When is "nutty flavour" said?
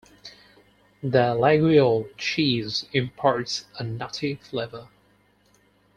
3.83-4.87